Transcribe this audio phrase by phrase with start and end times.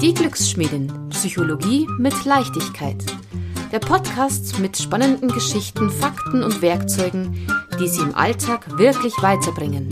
[0.00, 1.08] Die Glücksschmiedin.
[1.10, 3.04] Psychologie mit Leichtigkeit.
[3.72, 7.48] Der Podcast mit spannenden Geschichten, Fakten und Werkzeugen,
[7.80, 9.88] die Sie im Alltag wirklich weiterbringen.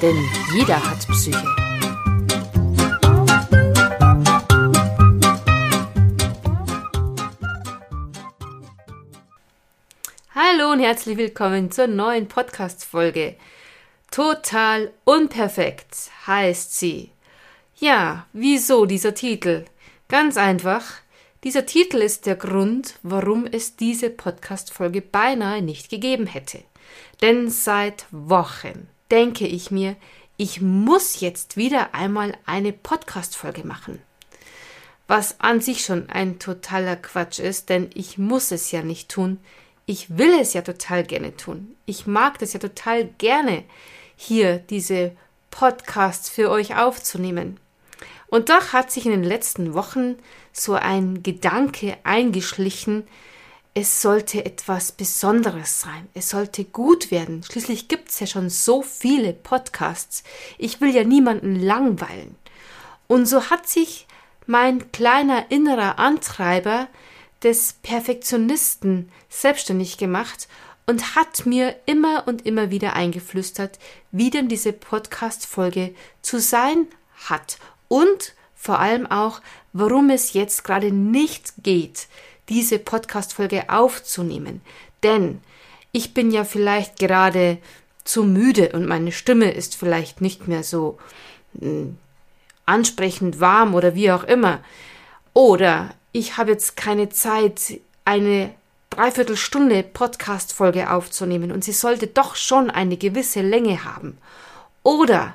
[0.00, 0.16] Denn
[0.54, 1.46] jeder hat Psyche.
[10.34, 13.36] Hallo und herzlich willkommen zur neuen Podcast-Folge.
[14.10, 17.13] Total unperfekt heißt sie.
[17.78, 19.64] Ja, wieso dieser Titel?
[20.08, 20.84] Ganz einfach.
[21.42, 26.62] Dieser Titel ist der Grund, warum es diese Podcast-Folge beinahe nicht gegeben hätte.
[27.20, 29.96] Denn seit Wochen denke ich mir,
[30.36, 34.00] ich muss jetzt wieder einmal eine Podcast-Folge machen.
[35.06, 39.38] Was an sich schon ein totaler Quatsch ist, denn ich muss es ja nicht tun.
[39.84, 41.76] Ich will es ja total gerne tun.
[41.86, 43.64] Ich mag das ja total gerne,
[44.16, 45.12] hier diese
[45.50, 47.60] Podcasts für euch aufzunehmen.
[48.28, 50.16] Und doch hat sich in den letzten Wochen
[50.52, 53.06] so ein Gedanke eingeschlichen,
[53.76, 56.08] es sollte etwas Besonderes sein.
[56.14, 57.42] Es sollte gut werden.
[57.42, 60.22] Schließlich gibt es ja schon so viele Podcasts.
[60.58, 62.36] Ich will ja niemanden langweilen.
[63.08, 64.06] Und so hat sich
[64.46, 66.86] mein kleiner innerer Antreiber
[67.42, 70.46] des Perfektionisten selbstständig gemacht
[70.86, 73.80] und hat mir immer und immer wieder eingeflüstert,
[74.12, 76.86] wie denn diese Podcast-Folge zu sein
[77.28, 79.40] hat und vor allem auch,
[79.72, 82.08] warum es jetzt gerade nicht geht,
[82.48, 84.60] diese Podcast-Folge aufzunehmen.
[85.02, 85.40] Denn
[85.92, 87.58] ich bin ja vielleicht gerade
[88.04, 90.98] zu müde und meine Stimme ist vielleicht nicht mehr so
[91.60, 91.86] äh,
[92.66, 94.60] ansprechend warm oder wie auch immer.
[95.32, 98.54] Oder ich habe jetzt keine Zeit, eine
[98.90, 104.18] Dreiviertelstunde Podcast-Folge aufzunehmen und sie sollte doch schon eine gewisse Länge haben.
[104.82, 105.34] Oder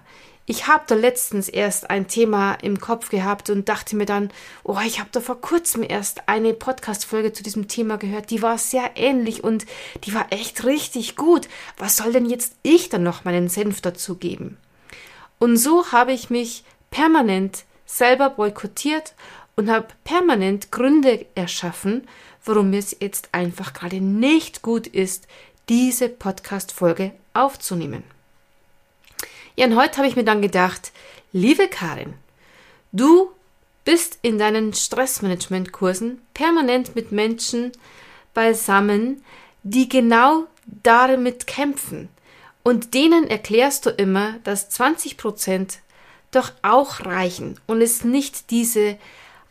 [0.50, 4.32] ich habe da letztens erst ein Thema im Kopf gehabt und dachte mir dann,
[4.64, 8.58] oh, ich habe da vor kurzem erst eine Podcast-Folge zu diesem Thema gehört, die war
[8.58, 9.68] sehr ähnlich und
[10.06, 11.48] die war echt richtig gut.
[11.78, 14.58] Was soll denn jetzt ich dann noch meinen Senf dazu geben?
[15.38, 19.14] Und so habe ich mich permanent selber boykottiert
[19.56, 22.08] und habe permanent Gründe erschaffen,
[22.44, 25.28] warum es jetzt einfach gerade nicht gut ist,
[25.70, 28.04] diese Podcast-Folge aufzunehmen.
[29.60, 30.94] Ja, und heute habe ich mir dann gedacht,
[31.34, 32.14] liebe Karin,
[32.94, 33.30] du
[33.84, 37.74] bist in deinen Stressmanagement-Kursen permanent mit Menschen
[38.34, 39.22] beisammen,
[39.64, 42.08] die genau damit kämpfen.
[42.64, 45.80] Und denen erklärst du immer, dass 20 Prozent
[46.32, 48.98] doch auch reichen und es nicht diese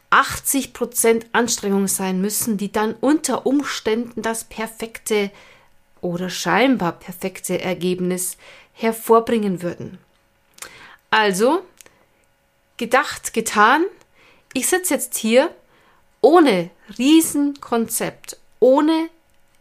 [0.08, 5.30] 80 Prozent Anstrengung sein müssen, die dann unter Umständen das perfekte
[6.00, 8.38] oder scheinbar perfekte Ergebnis
[8.78, 9.98] hervorbringen würden.
[11.10, 11.62] Also,
[12.76, 13.84] gedacht, getan.
[14.54, 15.50] Ich sitze jetzt hier
[16.20, 19.08] ohne Riesenkonzept, ohne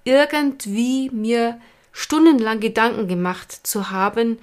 [0.04, 1.60] irgendwie mir
[1.92, 4.40] stundenlang Gedanken gemacht zu haben,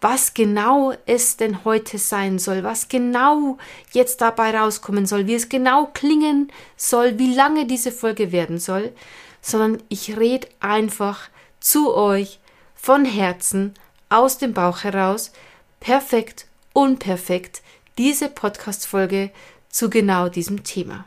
[0.00, 3.58] was genau es denn heute sein soll, was genau
[3.92, 8.92] jetzt dabei rauskommen soll, wie es genau klingen soll, wie lange diese Folge werden soll,
[9.40, 11.28] sondern ich rede einfach
[11.60, 12.40] zu euch
[12.74, 13.74] von Herzen
[14.08, 15.32] aus dem Bauch heraus,
[15.80, 17.62] perfekt, unperfekt,
[17.98, 19.30] diese Podcast-Folge
[19.68, 21.04] zu genau diesem Thema.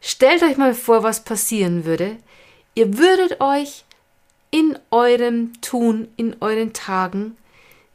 [0.00, 2.16] Stellt euch mal vor, was passieren würde.
[2.74, 3.84] Ihr würdet euch
[4.50, 7.36] in eurem Tun, in euren Tagen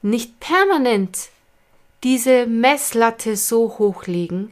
[0.02, 1.30] nicht permanent
[2.04, 4.52] diese Messlatte so hochlegen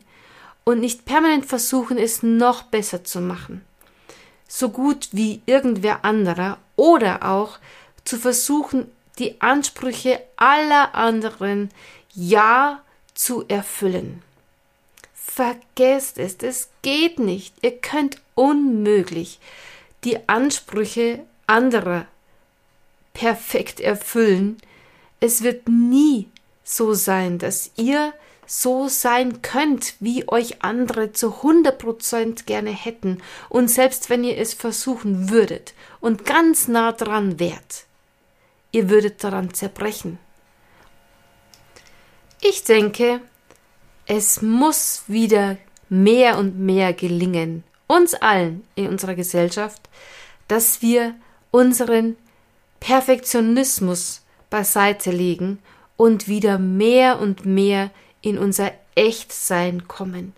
[0.66, 3.64] und nicht permanent versuchen, es noch besser zu machen.
[4.48, 7.60] So gut wie irgendwer anderer oder auch
[8.04, 11.70] zu versuchen, die Ansprüche aller anderen
[12.14, 12.82] ja
[13.14, 14.22] zu erfüllen.
[15.14, 17.54] Vergesst es, es geht nicht.
[17.62, 19.40] Ihr könnt unmöglich
[20.04, 22.06] die Ansprüche anderer
[23.14, 24.58] perfekt erfüllen.
[25.20, 26.30] Es wird nie
[26.64, 28.14] so sein, dass ihr
[28.46, 34.54] so sein könnt, wie euch andere zu 100% gerne hätten und selbst wenn ihr es
[34.54, 37.87] versuchen würdet und ganz nah dran wärt,
[38.72, 40.20] ihr würdet daran zerbrechen.
[42.42, 43.22] Ich denke,
[44.06, 45.58] es muss wieder
[45.90, 49.82] mehr und mehr gelingen, uns allen in unserer Gesellschaft,
[50.48, 51.16] dass wir
[51.52, 52.16] unseren
[52.80, 55.60] Perfektionismus beiseite legen
[55.96, 57.90] und wieder mehr und mehr
[58.22, 60.34] in unser Echtsein kommen,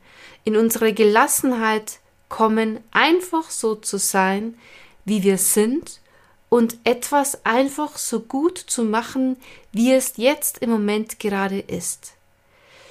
[0.45, 4.57] in unsere Gelassenheit kommen, einfach so zu sein,
[5.05, 5.99] wie wir sind
[6.49, 9.37] und etwas einfach so gut zu machen,
[9.71, 12.13] wie es jetzt im Moment gerade ist.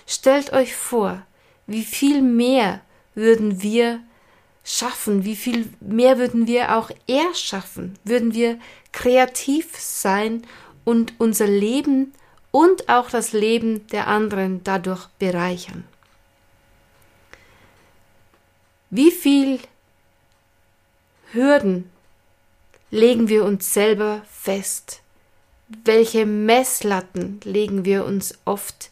[0.06, 1.22] Stellt euch vor,
[1.66, 2.80] wie viel mehr
[3.14, 4.00] würden wir
[4.64, 8.58] schaffen, wie viel mehr würden wir auch erschaffen, würden wir
[8.92, 10.46] kreativ sein
[10.84, 12.14] und unser Leben
[12.50, 15.84] und auch das Leben der anderen dadurch bereichern.
[18.90, 19.60] Wie viel
[21.32, 21.90] Hürden
[22.90, 25.00] legen wir uns selber fest?
[25.84, 28.90] Welche Messlatten legen wir uns oft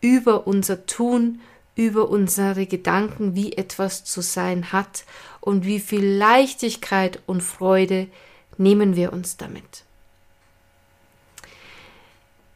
[0.00, 1.40] über unser Tun,
[1.74, 5.04] über unsere Gedanken, wie etwas zu sein hat
[5.40, 8.08] und wie viel Leichtigkeit und Freude
[8.56, 9.84] nehmen wir uns damit?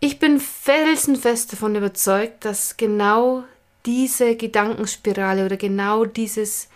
[0.00, 3.44] Ich bin felsenfest davon überzeugt, dass genau
[3.86, 6.68] diese Gedankenspirale oder genau dieses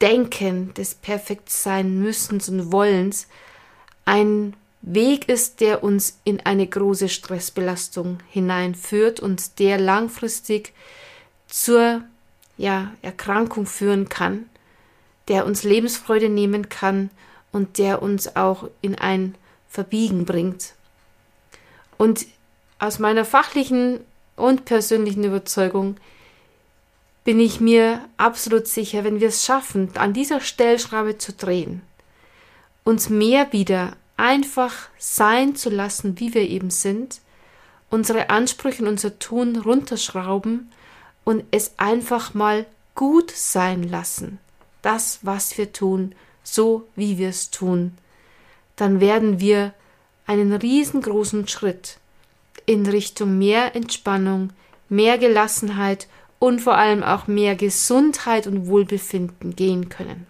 [0.00, 3.28] Denken des Perfektsein müssens und Wollens
[4.04, 10.72] ein Weg ist, der uns in eine große Stressbelastung hineinführt und der langfristig
[11.48, 12.02] zur
[12.56, 14.48] ja, Erkrankung führen kann,
[15.28, 17.10] der uns Lebensfreude nehmen kann
[17.50, 19.34] und der uns auch in ein
[19.68, 20.74] Verbiegen bringt.
[21.98, 22.26] Und
[22.78, 24.00] aus meiner fachlichen
[24.36, 25.96] und persönlichen Überzeugung
[27.26, 31.82] bin ich mir absolut sicher, wenn wir es schaffen, an dieser Stellschraube zu drehen,
[32.84, 37.20] uns mehr wieder einfach sein zu lassen, wie wir eben sind,
[37.90, 40.70] unsere Ansprüche und unser Tun runterschrauben
[41.24, 42.64] und es einfach mal
[42.94, 44.38] gut sein lassen,
[44.82, 46.14] das, was wir tun,
[46.44, 47.98] so wie wir es tun,
[48.76, 49.74] dann werden wir
[50.26, 51.98] einen riesengroßen Schritt
[52.66, 54.50] in Richtung mehr Entspannung,
[54.88, 56.06] mehr Gelassenheit
[56.38, 60.26] und vor allem auch mehr Gesundheit und Wohlbefinden gehen können.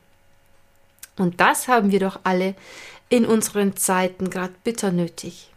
[1.17, 2.55] Und das haben wir doch alle
[3.09, 5.51] in unseren Zeiten gerade bitter nötig.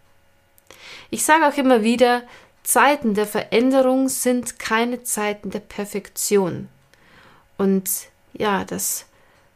[1.09, 2.23] Ich sage auch immer wieder,
[2.63, 6.69] Zeiten der Veränderung sind keine Zeiten der Perfektion.
[7.57, 7.89] Und
[8.33, 9.05] ja, das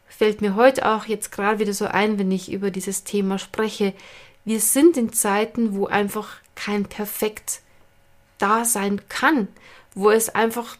[0.08, 3.94] fällt mir heute auch jetzt gerade wieder so ein, wenn ich über dieses Thema spreche.
[4.44, 7.60] Wir sind in Zeiten, wo einfach kein Perfekt
[8.38, 9.48] da sein kann,
[9.94, 10.76] wo es einfach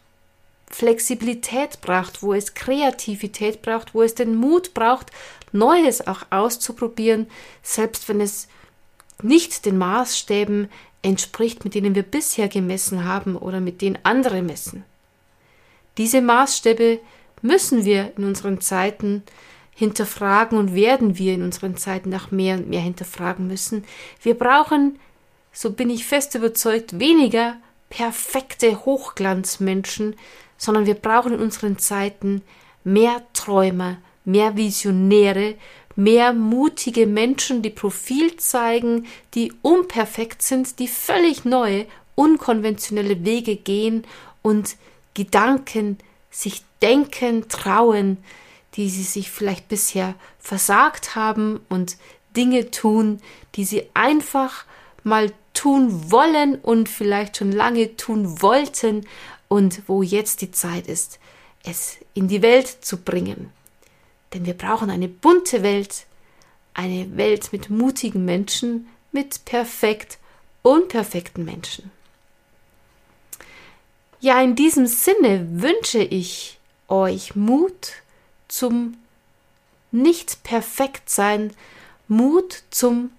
[0.74, 5.10] Flexibilität braucht, wo es Kreativität braucht, wo es den Mut braucht,
[5.52, 7.28] Neues auch auszuprobieren,
[7.62, 8.48] selbst wenn es
[9.22, 10.68] nicht den Maßstäben
[11.02, 14.84] entspricht, mit denen wir bisher gemessen haben oder mit denen andere messen.
[15.96, 16.98] Diese Maßstäbe
[17.40, 19.22] müssen wir in unseren Zeiten
[19.76, 23.84] hinterfragen und werden wir in unseren Zeiten noch mehr und mehr hinterfragen müssen.
[24.22, 24.98] Wir brauchen
[25.54, 27.56] so bin ich fest überzeugt, weniger
[27.94, 30.16] perfekte Hochglanzmenschen,
[30.58, 32.42] sondern wir brauchen in unseren Zeiten
[32.82, 35.54] mehr Träumer, mehr Visionäre,
[35.94, 41.86] mehr mutige Menschen, die Profil zeigen, die unperfekt sind, die völlig neue,
[42.16, 44.04] unkonventionelle Wege gehen
[44.42, 44.76] und
[45.14, 45.98] Gedanken
[46.32, 48.18] sich denken, trauen,
[48.74, 51.96] die sie sich vielleicht bisher versagt haben und
[52.36, 53.20] Dinge tun,
[53.54, 54.64] die sie einfach
[55.04, 59.06] mal tun wollen und vielleicht schon lange tun wollten
[59.48, 61.18] und wo jetzt die Zeit ist,
[61.64, 63.50] es in die Welt zu bringen.
[64.32, 66.06] Denn wir brauchen eine bunte Welt,
[66.74, 70.18] eine Welt mit mutigen Menschen, mit perfekt
[70.62, 71.90] unperfekten Menschen.
[74.20, 76.58] Ja, in diesem Sinne wünsche ich
[76.88, 77.92] euch Mut
[78.48, 78.96] zum
[79.92, 81.52] nicht perfekt sein,
[82.08, 83.10] Mut zum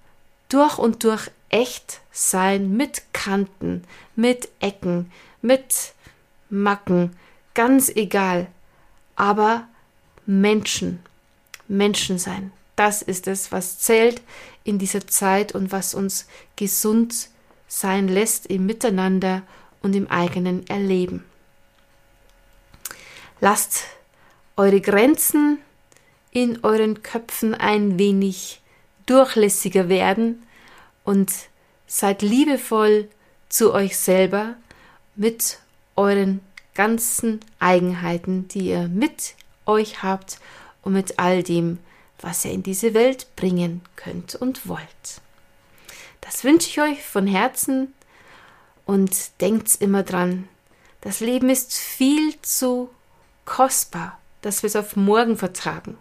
[0.49, 3.85] durch und durch echt sein mit Kanten,
[4.17, 5.09] mit Ecken,
[5.41, 5.93] mit
[6.49, 7.15] Macken,
[7.53, 8.47] ganz egal.
[9.15, 9.65] Aber
[10.25, 10.99] Menschen,
[11.69, 14.21] Menschen sein, das ist es, was zählt
[14.65, 17.29] in dieser Zeit und was uns gesund
[17.69, 19.41] sein lässt im Miteinander
[19.81, 21.23] und im eigenen Erleben.
[23.39, 23.85] Lasst
[24.57, 25.59] eure Grenzen
[26.31, 28.61] in euren Köpfen ein wenig
[29.05, 30.44] durchlässiger werden
[31.05, 31.31] und
[31.87, 33.07] seid liebevoll
[33.47, 34.55] zu euch selber
[35.15, 35.59] mit
[35.95, 36.41] euren
[36.73, 39.35] ganzen Eigenheiten, die ihr mit
[39.65, 40.39] euch habt
[40.81, 41.79] und mit all dem,
[42.19, 45.21] was ihr in diese Welt bringen könnt und wollt.
[46.21, 47.93] Das wünsche ich euch von Herzen
[48.85, 50.49] und denkt immer dran,
[51.01, 52.89] das Leben ist viel zu
[53.45, 55.97] kostbar, dass wir es auf morgen vertragen.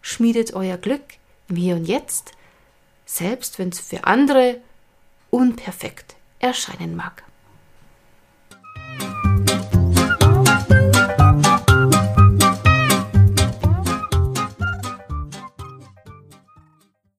[0.00, 1.02] Schmiedet euer Glück
[1.48, 2.32] im Hier und Jetzt
[3.06, 4.60] selbst wenn es für andere
[5.30, 7.22] unperfekt erscheinen mag.